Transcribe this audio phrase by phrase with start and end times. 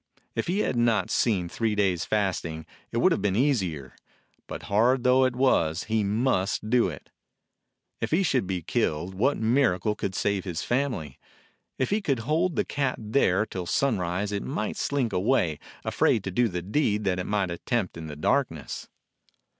[0.33, 3.95] If he had not been three days fasting it would have been easier,
[4.47, 7.11] but hard though it was, he must do it.
[7.99, 11.19] If he should be killed, what miracle could save his family?
[11.77, 16.31] If he could hold the cat there till sunrise it might slink away, afraid to
[16.31, 18.87] do the deed that it might attempt in the darkness.